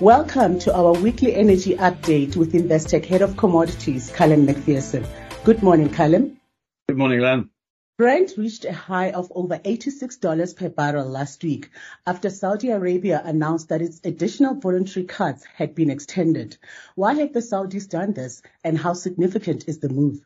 Welcome 0.00 0.58
to 0.60 0.74
our 0.74 0.94
weekly 0.94 1.34
energy 1.34 1.76
update 1.76 2.34
with 2.34 2.54
Investec 2.54 3.04
Head 3.04 3.20
of 3.20 3.36
Commodities, 3.36 4.10
Callum 4.10 4.46
Macpherson. 4.46 5.04
Good 5.44 5.62
morning, 5.62 5.90
Callum. 5.90 6.40
Good 6.88 6.96
morning, 6.96 7.20
Len. 7.20 7.50
Brent 7.98 8.32
reached 8.38 8.64
a 8.64 8.72
high 8.72 9.10
of 9.10 9.30
over 9.34 9.58
$86 9.58 10.56
per 10.56 10.70
barrel 10.70 11.06
last 11.06 11.44
week 11.44 11.68
after 12.06 12.30
Saudi 12.30 12.70
Arabia 12.70 13.20
announced 13.22 13.68
that 13.68 13.82
its 13.82 14.00
additional 14.02 14.54
voluntary 14.54 15.04
cuts 15.04 15.44
had 15.44 15.74
been 15.74 15.90
extended. 15.90 16.56
Why 16.94 17.12
had 17.12 17.34
the 17.34 17.40
Saudis 17.40 17.86
done 17.86 18.14
this, 18.14 18.40
and 18.64 18.78
how 18.78 18.94
significant 18.94 19.68
is 19.68 19.80
the 19.80 19.90
move? 19.90 20.24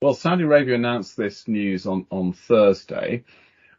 Well, 0.00 0.14
Saudi 0.14 0.44
Arabia 0.44 0.76
announced 0.76 1.16
this 1.16 1.48
news 1.48 1.88
on, 1.88 2.06
on 2.12 2.34
Thursday. 2.34 3.24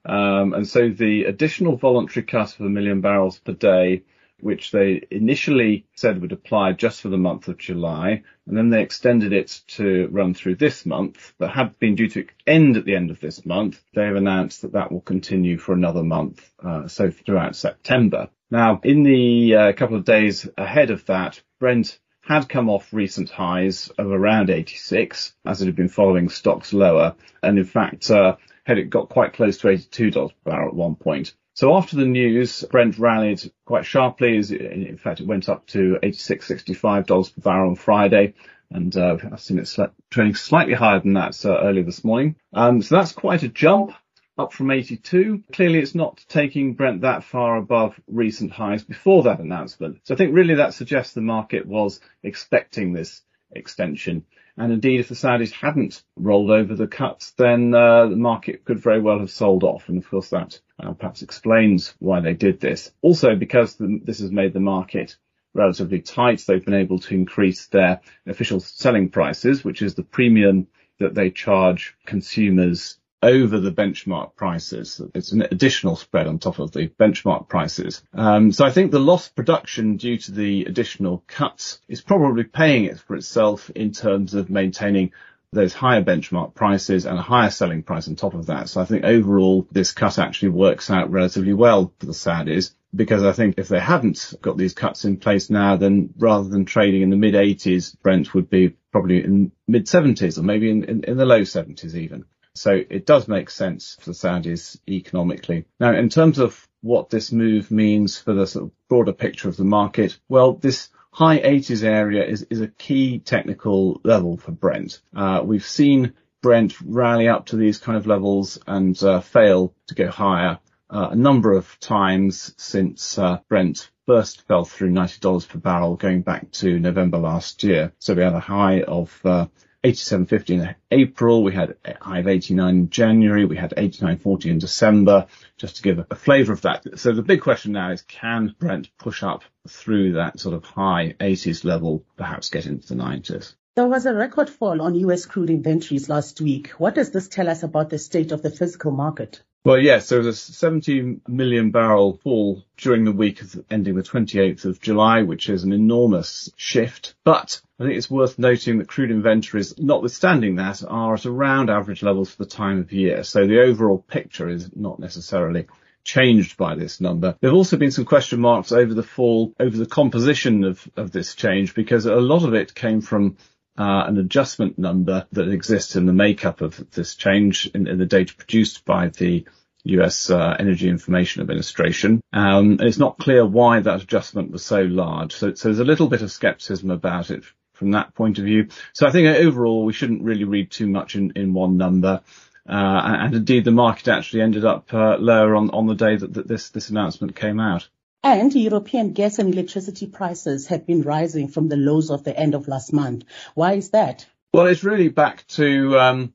Um, 0.04 0.54
and 0.54 0.68
so 0.68 0.90
the 0.90 1.24
additional 1.24 1.78
voluntary 1.78 2.26
cut 2.26 2.60
of 2.60 2.66
a 2.66 2.70
million 2.70 3.00
barrels 3.00 3.40
per 3.40 3.54
day 3.54 4.04
which 4.42 4.72
they 4.72 5.06
initially 5.12 5.86
said 5.96 6.22
would 6.22 6.32
apply 6.32 6.74
just 6.74 7.02
for 7.02 7.10
the 7.10 7.18
month 7.18 7.48
of 7.48 7.58
July, 7.58 8.24
and 8.48 8.58
then 8.58 8.70
they 8.70 8.82
extended 8.82 9.34
it 9.34 9.62
to 9.68 10.08
run 10.12 10.34
through 10.34 10.56
this 10.56 10.86
month, 10.86 11.34
but 11.38 11.52
had 11.52 11.78
been 11.80 11.96
due 11.96 12.10
to 12.10 12.26
end 12.48 12.78
at 12.78 12.86
the 12.86 12.96
end 12.96 13.12
of 13.12 13.20
this 13.20 13.46
month. 13.46 13.82
They 13.94 14.06
have 14.06 14.16
announced 14.16 14.62
that 14.62 14.74
that 14.74 14.92
will 14.92 15.02
continue 15.02 15.58
for 15.58 15.74
another 15.74 16.04
month, 16.04 16.52
uh, 16.64 16.88
so 16.88 17.12
throughout 17.12 17.56
September. 17.56 18.30
Now, 18.52 18.82
in 18.84 19.04
the 19.04 19.56
uh, 19.56 19.74
couple 19.74 19.98
of 19.98 20.06
days 20.06 20.48
ahead 20.58 20.90
of 20.90 21.06
that, 21.06 21.42
Brent 21.60 22.00
had 22.22 22.50
come 22.50 22.70
off 22.70 22.94
recent 22.94 23.30
highs 23.30 23.90
of 23.98 24.12
around 24.12 24.50
86, 24.50 25.34
as 25.46 25.62
it 25.62 25.66
had 25.66 25.76
been 25.76 25.90
following 25.90 26.30
stocks 26.30 26.74
lower, 26.74 27.16
and 27.42 27.58
in 27.58 27.66
fact, 27.66 28.10
uh, 28.12 28.36
had 28.64 28.78
it 28.78 28.90
got 28.90 29.10
quite 29.10 29.34
close 29.34 29.58
to 29.58 29.68
$82 29.68 30.14
per 30.14 30.52
barrel 30.52 30.68
at 30.70 30.76
one 30.76 30.96
point. 30.96 31.34
So 31.54 31.76
after 31.76 31.98
the 31.98 32.06
news, 32.06 32.64
Brent 32.72 32.98
rallied 32.98 33.42
quite 33.66 33.86
sharply. 33.86 34.38
In 34.38 34.98
fact, 34.98 35.20
it 35.20 35.28
went 35.28 35.50
up 35.50 35.68
to 35.68 35.98
$86.65 36.02 37.36
per 37.36 37.42
barrel 37.42 37.70
on 37.70 37.76
Friday. 37.76 38.34
And 38.72 38.96
uh, 38.96 39.18
I've 39.32 39.42
seen 39.42 39.60
it 39.60 39.76
trading 40.10 40.36
slightly 40.36 40.76
higher 40.76 41.00
than 41.00 41.14
that 41.14 41.44
uh, 41.44 41.60
earlier 41.60 41.84
this 41.84 42.04
morning. 42.04 42.36
Um, 42.54 42.82
so 42.82 42.96
that's 42.96 43.12
quite 43.12 43.44
a 43.44 43.50
jump 43.50 43.94
up 44.38 44.54
from 44.54 44.72
82. 44.72 45.44
Clearly, 45.52 45.80
it's 45.80 45.96
not 45.96 46.24
taking 46.28 46.76
Brent 46.76 47.02
that 47.02 47.24
far 47.24 47.58
above 47.58 48.00
recent 48.08 48.52
highs 48.52 48.84
before 48.84 49.24
that 49.24 49.40
announcement. 49.40 50.00
So 50.04 50.14
I 50.14 50.18
think 50.18 50.34
really 50.34 50.56
that 50.56 50.74
suggests 50.74 51.14
the 51.14 51.22
market 51.22 51.66
was 51.66 52.00
expecting 52.24 52.94
this 52.94 53.22
extension. 53.52 54.26
And 54.56 54.72
indeed, 54.72 55.00
if 55.00 55.10
the 55.10 55.16
Saudis 55.16 55.52
hadn't 55.52 56.04
rolled 56.16 56.52
over 56.52 56.76
the 56.76 56.88
cuts, 56.88 57.32
then 57.32 57.74
uh, 57.74 58.08
the 58.08 58.16
market 58.16 58.66
could 58.66 58.80
very 58.80 59.02
well 59.02 59.20
have 59.20 59.32
sold 59.32 59.64
off. 59.64 59.90
And 59.90 59.98
of 59.98 60.10
course, 60.10 60.30
that 60.30 60.60
uh, 60.80 60.94
perhaps 60.94 61.22
explains 61.22 61.94
why 62.00 62.22
they 62.22 62.34
did 62.34 62.60
this. 62.60 62.92
Also, 63.02 63.36
because 63.36 63.76
the, 63.76 64.00
this 64.04 64.20
has 64.20 64.32
made 64.32 64.54
the 64.54 64.60
market 64.60 65.18
relatively 65.54 66.02
tight, 66.02 66.44
they've 66.48 66.64
been 66.64 66.74
able 66.74 67.00
to 67.00 67.16
increase 67.16 67.68
their 67.68 68.02
official 68.26 68.60
selling 68.60 69.10
prices, 69.10 69.64
which 69.64 69.82
is 69.82 69.96
the 69.96 70.04
premium 70.04 70.68
that 71.00 71.16
they 71.16 71.32
charge 71.32 71.96
consumers 72.06 72.98
over 73.22 73.60
the 73.60 73.72
benchmark 73.72 74.36
prices. 74.36 75.02
It's 75.14 75.34
an 75.34 75.42
additional 75.42 75.96
spread 75.96 76.28
on 76.28 76.40
top 76.40 76.60
of 76.60 76.72
the 76.72 76.88
benchmark 76.88 77.50
prices. 77.50 78.02
Um, 78.14 78.52
so 78.52 78.66
I 78.66 78.72
think 78.72 78.92
the 78.92 79.00
lost 79.00 79.36
production 79.36 79.98
due 79.98 80.18
to 80.18 80.32
the 80.32 80.64
additional 80.66 81.24
cuts 81.28 81.82
is 81.90 82.02
probably 82.02 82.46
paying 82.46 82.86
it 82.86 83.00
for 83.00 83.16
itself 83.16 83.70
in 83.72 83.92
terms 83.92 84.36
of 84.36 84.50
maintaining 84.50 85.12
those 85.52 85.74
higher 85.74 86.04
benchmark 86.04 86.54
prices 86.54 87.06
and 87.06 87.18
a 87.18 87.24
higher 87.24 87.50
selling 87.50 87.84
price 87.84 88.08
on 88.08 88.16
top 88.16 88.34
of 88.34 88.48
that. 88.48 88.70
So 88.70 88.82
I 88.82 88.86
think 88.86 89.04
overall 89.04 89.68
this 89.72 89.92
cut 89.92 90.20
actually 90.20 90.50
works 90.50 90.90
out 90.90 91.12
relatively 91.12 91.54
well 91.54 91.92
for 92.00 92.06
the 92.06 92.12
Saudis 92.12 92.74
because 92.94 93.24
I 93.24 93.34
think 93.34 93.56
if 93.58 93.68
they 93.68 93.80
hadn't 93.80 94.34
got 94.42 94.58
these 94.58 94.74
cuts 94.74 95.06
in 95.06 95.18
place 95.18 95.50
now, 95.50 95.76
then 95.76 96.14
rather 96.18 96.48
than 96.48 96.66
trading 96.66 97.02
in 97.02 97.10
the 97.10 97.16
mid 97.16 97.34
80s, 97.34 97.96
Brent 98.02 98.34
would 98.34 98.50
be 98.50 98.76
probably 98.92 99.24
in 99.24 99.52
mid 99.68 99.86
70s 99.86 100.38
or 100.38 100.44
maybe 100.44 100.70
in, 100.70 100.84
in, 100.84 101.04
in 101.04 101.18
the 101.18 101.26
low 101.26 101.42
70s 101.42 101.96
even. 101.96 102.26
So 102.54 102.72
it 102.72 103.06
does 103.06 103.28
make 103.28 103.50
sense 103.50 103.98
for 104.00 104.10
the 104.10 104.16
Saudis 104.16 104.78
economically. 104.88 105.66
Now, 105.80 105.94
in 105.94 106.10
terms 106.10 106.40
of 106.40 106.68
what 106.82 107.10
this 107.10 107.32
move 107.32 107.72
means 107.72 108.18
for 108.18 108.34
the 108.34 108.48
sort 108.48 108.66
of 108.66 108.72
broader 108.88 109.14
picture 109.14 109.50
of 109.50 109.58
the 109.58 109.64
market, 109.64 110.18
well, 110.28 110.54
this 110.54 110.90
high 111.20 111.40
80s 111.40 111.84
area 111.84 112.26
is, 112.26 112.44
is 112.44 112.62
a 112.62 112.70
key 112.70 113.20
technical 113.20 114.00
level 114.06 114.38
for 114.38 114.52
Brent. 114.52 115.02
Uh, 115.14 115.42
we've 115.44 115.66
seen 115.66 116.14
Brent 116.42 116.80
rally 116.80 117.28
up 117.28 117.48
to 117.48 117.58
these 117.58 117.78
kind 117.78 117.98
of 117.98 118.08
levels 118.08 118.58
and 118.66 119.04
uh, 119.04 119.20
fail 119.20 119.74
to 119.88 119.96
go 119.96 120.10
higher 120.10 120.60
uh, 120.90 121.10
a 121.12 121.16
number 121.18 121.52
of 121.52 121.78
times 121.82 122.54
since 122.56 123.18
uh, 123.18 123.40
Brent 123.50 123.92
first 124.08 124.48
fell 124.48 124.64
through 124.64 124.92
$90 124.92 125.50
per 125.50 125.60
barrel 125.60 125.98
going 125.98 126.22
back 126.22 126.52
to 126.52 126.80
November 126.80 127.18
last 127.18 127.66
year. 127.66 127.92
So 128.00 128.14
we 128.14 128.24
had 128.24 128.34
a 128.34 128.40
high 128.40 128.84
of 128.84 129.20
uh, 129.26 129.48
87.50 129.84 130.50
in 130.50 130.76
April. 130.92 131.44
We 131.44 131.54
had 131.54 131.76
high 132.02 132.20
of 132.20 132.28
89 132.28 132.70
in 132.70 132.90
January. 132.90 133.46
We 133.46 133.56
had 133.56 133.74
89.40 133.78 134.46
in 134.46 134.60
December, 134.60 135.28
just 135.58 135.78
to 135.78 135.82
give 135.82 136.00
a, 136.00 136.08
a 136.12 136.16
flavour 136.16 136.54
of 136.54 136.62
that. 136.62 137.00
So 137.00 137.14
the 137.14 137.22
big 137.22 137.42
question 137.42 137.72
now 137.72 137.92
is, 137.92 138.02
can 138.02 138.56
Brent 138.60 138.90
push 138.98 139.24
up 139.24 139.44
through 139.68 140.14
that 140.14 140.40
sort 140.40 140.56
of 140.56 140.66
high 140.66 141.16
80s 141.20 141.64
level, 141.64 142.04
perhaps 142.18 142.50
get 142.50 142.66
into 142.66 142.88
the 142.88 143.02
90s? 143.02 143.56
There 143.76 143.88
was 143.88 144.06
a 144.06 144.14
record 144.14 144.50
fall 144.50 144.82
on 144.82 144.96
US 144.96 145.26
crude 145.26 145.50
inventories 145.50 146.10
last 146.10 146.42
week. 146.42 146.70
What 146.72 146.96
does 146.96 147.12
this 147.12 147.30
tell 147.30 147.48
us 147.48 147.64
about 147.64 147.90
the 147.90 147.98
state 147.98 148.34
of 148.34 148.42
the 148.42 148.50
physical 148.50 148.92
market? 148.92 149.42
Well, 149.66 149.78
yes, 149.78 150.08
there 150.08 150.20
was 150.20 150.28
a 150.28 150.34
70 150.34 151.22
million 151.28 151.72
barrel 151.72 152.18
fall 152.24 152.64
during 152.78 153.04
the 153.04 153.12
week 153.12 153.42
of 153.42 153.62
ending 153.70 153.96
the 153.96 154.04
28th 154.04 154.64
of 154.64 154.80
July, 154.80 155.24
which 155.24 155.50
is 155.50 155.64
an 155.64 155.74
enormous 155.74 156.50
shift. 156.56 157.14
But 157.26 157.60
I 157.78 157.84
think 157.84 157.98
it's 157.98 158.10
worth 158.10 158.40
noting 158.40 158.78
that 158.78 158.88
crude 158.88 159.12
inventories, 159.12 159.78
notwithstanding 159.78 160.56
that, 160.56 160.82
are 160.88 161.14
at 161.14 161.26
around 161.26 161.70
average 161.70 162.04
levels 162.04 162.32
for 162.32 162.44
the 162.44 162.50
time 162.50 162.80
of 162.80 162.94
year. 162.94 163.24
So 163.24 163.48
the 163.48 163.62
overall 163.62 164.00
picture 164.00 164.48
is 164.48 164.74
not 164.76 164.98
necessarily 164.98 165.68
changed 166.06 166.56
by 166.56 166.76
this 166.76 167.02
number. 167.02 167.36
There 167.42 167.50
have 167.50 167.58
also 167.58 167.76
been 167.76 167.92
some 167.92 168.06
question 168.06 168.40
marks 168.40 168.72
over 168.72 168.94
the 168.94 169.04
fall, 169.04 169.54
over 169.60 169.76
the 169.76 169.86
composition 169.86 170.64
of, 170.64 170.90
of 170.96 171.12
this 171.12 171.36
change, 171.36 171.76
because 171.76 172.06
a 172.06 172.16
lot 172.16 172.44
of 172.44 172.54
it 172.54 172.74
came 172.74 173.02
from 173.02 173.36
uh, 173.80 174.04
an 174.08 174.18
adjustment 174.18 174.78
number 174.78 175.26
that 175.32 175.48
exists 175.48 175.96
in 175.96 176.06
the 176.06 176.14
makeup 176.14 176.60
of 176.60 176.92
this 176.92 177.16
change 177.16 177.66
in, 177.74 177.88
in 177.88 177.98
the 177.98 178.06
data 178.06 178.36
produced 178.36 178.84
by 178.84 179.08
the 179.08 179.46
US 179.86 180.30
uh, 180.30 180.56
Energy 180.60 180.90
Information 180.90 181.42
Administration. 181.42 182.22
Um, 182.34 182.72
and 182.72 182.82
it's 182.82 182.98
not 182.98 183.18
clear 183.18 183.46
why 183.46 183.80
that 183.80 184.02
adjustment 184.04 184.52
was 184.52 184.66
so 184.66 184.82
large. 184.82 185.34
So, 185.34 185.54
so 185.54 185.70
there's 185.70 185.80
a 185.80 185.86
little 185.86 186.10
bit 186.10 186.22
of 186.22 186.32
skepticism 186.32 186.92
about 186.92 187.32
it 187.32 187.46
from 187.74 187.92
that 187.92 188.14
point 188.14 188.38
of 188.38 188.44
view. 188.44 188.68
So 188.94 189.08
I 189.08 189.12
think 189.12 189.28
overall 189.28 189.86
we 189.86 189.94
shouldn't 189.94 190.24
really 190.24 190.44
read 190.44 190.70
too 190.70 190.88
much 190.88 191.16
in, 191.16 191.32
in 191.38 191.54
one 191.54 191.78
number. 191.78 192.22
Uh, 192.68 193.02
and 193.22 193.34
indeed 193.34 193.64
the 193.64 193.72
market 193.72 194.10
actually 194.10 194.42
ended 194.42 194.66
up 194.66 194.94
uh, 194.94 195.16
lower 195.18 195.56
on, 195.56 195.70
on 195.72 195.88
the 195.88 195.96
day 195.96 196.18
that, 196.18 196.34
that 196.34 196.48
this, 196.48 196.70
this 196.70 196.90
announcement 196.90 197.36
came 197.36 197.62
out. 197.62 197.88
And 198.24 198.54
European 198.54 199.14
gas 199.14 199.40
and 199.40 199.54
electricity 199.54 200.06
prices 200.06 200.68
have 200.68 200.86
been 200.86 201.04
rising 201.04 201.48
from 201.48 201.70
the 201.70 201.78
lows 201.78 202.12
of 202.12 202.26
the 202.26 202.38
end 202.38 202.54
of 202.54 202.68
last 202.68 202.92
month. 202.92 203.24
Why 203.56 203.74
is 203.74 203.92
that? 203.92 204.26
Well, 204.54 204.68
it's 204.68 204.84
really 204.84 205.08
back 205.08 205.48
to 205.50 205.98
um, 205.98 206.34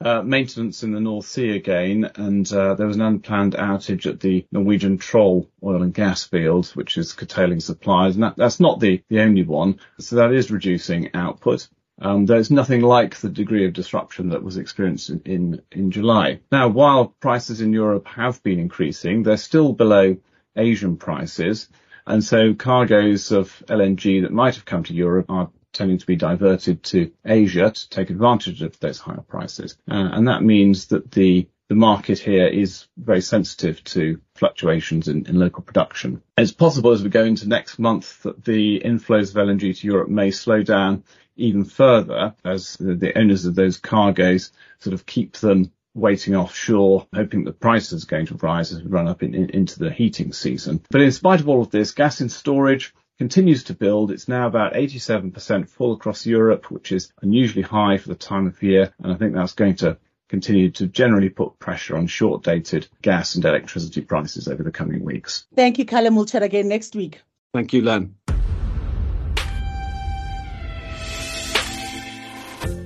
uh, 0.00 0.22
maintenance 0.22 0.84
in 0.84 0.92
the 0.92 1.00
North 1.00 1.26
Sea 1.26 1.56
again, 1.56 2.08
and 2.14 2.50
uh, 2.52 2.74
there 2.74 2.86
was 2.86 2.94
an 2.94 3.02
unplanned 3.02 3.54
outage 3.54 4.06
at 4.06 4.20
the 4.20 4.46
Norwegian 4.52 4.96
Troll 4.96 5.50
oil 5.60 5.82
and 5.82 5.92
gas 5.92 6.22
field, 6.22 6.68
which 6.68 6.96
is 6.96 7.12
curtailing 7.12 7.58
supplies, 7.58 8.14
and 8.14 8.22
that, 8.22 8.36
that's 8.36 8.60
not 8.60 8.78
the, 8.78 9.02
the 9.08 9.20
only 9.20 9.42
one. 9.42 9.80
So 9.98 10.16
that 10.16 10.32
is 10.32 10.52
reducing 10.52 11.10
output. 11.14 11.66
Um, 12.00 12.26
there's 12.26 12.50
nothing 12.52 12.82
like 12.82 13.16
the 13.16 13.28
degree 13.28 13.66
of 13.66 13.72
disruption 13.72 14.28
that 14.28 14.42
was 14.44 14.56
experienced 14.56 15.10
in, 15.10 15.22
in, 15.24 15.62
in 15.72 15.90
July. 15.90 16.40
Now, 16.52 16.68
while 16.68 17.06
prices 17.06 17.60
in 17.60 17.72
Europe 17.72 18.06
have 18.06 18.40
been 18.44 18.60
increasing, 18.60 19.24
they're 19.24 19.36
still 19.36 19.72
below 19.72 20.16
Asian 20.56 20.96
prices. 20.96 21.68
And 22.06 22.22
so 22.22 22.54
cargoes 22.54 23.32
of 23.32 23.62
LNG 23.68 24.22
that 24.22 24.32
might 24.32 24.56
have 24.56 24.64
come 24.64 24.84
to 24.84 24.94
Europe 24.94 25.26
are 25.30 25.50
tending 25.72 25.98
to 25.98 26.06
be 26.06 26.16
diverted 26.16 26.82
to 26.84 27.10
Asia 27.24 27.70
to 27.70 27.88
take 27.88 28.10
advantage 28.10 28.62
of 28.62 28.78
those 28.78 28.98
higher 28.98 29.24
prices. 29.26 29.76
Uh, 29.90 30.08
and 30.12 30.28
that 30.28 30.42
means 30.42 30.86
that 30.86 31.10
the 31.10 31.48
the 31.68 31.74
market 31.74 32.18
here 32.18 32.46
is 32.46 32.86
very 32.98 33.22
sensitive 33.22 33.82
to 33.84 34.20
fluctuations 34.34 35.08
in, 35.08 35.24
in, 35.26 35.38
local 35.38 35.62
production. 35.62 36.22
It's 36.36 36.52
possible 36.52 36.90
as 36.90 37.02
we 37.02 37.08
go 37.08 37.24
into 37.24 37.48
next 37.48 37.78
month 37.78 38.22
that 38.24 38.44
the 38.44 38.80
inflows 38.80 39.30
of 39.30 39.36
LNG 39.36 39.78
to 39.80 39.86
Europe 39.86 40.10
may 40.10 40.30
slow 40.30 40.62
down 40.62 41.04
even 41.36 41.64
further 41.64 42.34
as 42.44 42.76
the, 42.76 42.94
the 42.94 43.18
owners 43.18 43.46
of 43.46 43.54
those 43.54 43.78
cargoes 43.78 44.52
sort 44.78 44.92
of 44.92 45.06
keep 45.06 45.38
them 45.38 45.72
waiting 45.94 46.34
offshore, 46.34 47.06
hoping 47.14 47.44
the 47.44 47.52
price 47.52 47.92
is 47.92 48.04
going 48.04 48.26
to 48.26 48.34
rise 48.36 48.72
as 48.72 48.82
we 48.82 48.90
run 48.90 49.08
up 49.08 49.22
in, 49.22 49.34
in, 49.34 49.50
into 49.50 49.78
the 49.78 49.90
heating 49.90 50.32
season. 50.32 50.82
But 50.90 51.00
in 51.00 51.12
spite 51.12 51.40
of 51.40 51.48
all 51.48 51.62
of 51.62 51.70
this, 51.70 51.92
gas 51.92 52.20
in 52.20 52.28
storage 52.28 52.94
continues 53.18 53.64
to 53.64 53.74
build. 53.74 54.10
It's 54.10 54.28
now 54.28 54.46
about 54.46 54.74
87% 54.74 55.68
full 55.68 55.92
across 55.92 56.26
Europe, 56.26 56.70
which 56.70 56.92
is 56.92 57.12
unusually 57.22 57.62
high 57.62 57.98
for 57.98 58.08
the 58.08 58.14
time 58.14 58.46
of 58.46 58.62
year. 58.62 58.92
And 58.98 59.12
I 59.12 59.16
think 59.16 59.34
that's 59.34 59.54
going 59.54 59.76
to 59.76 59.98
continue 60.28 60.70
to 60.72 60.86
generally 60.86 61.28
put 61.28 61.58
pressure 61.58 61.96
on 61.96 62.06
short 62.06 62.42
dated 62.42 62.88
gas 63.02 63.36
and 63.36 63.44
electricity 63.44 64.00
prices 64.00 64.48
over 64.48 64.62
the 64.62 64.72
coming 64.72 65.04
weeks. 65.04 65.46
Thank 65.54 65.78
you, 65.78 65.84
Callum. 65.84 66.16
We'll 66.16 66.26
chat 66.26 66.42
again 66.42 66.68
next 66.68 66.96
week. 66.96 67.22
Thank 67.52 67.72
you, 67.72 67.82
Len. 67.82 68.16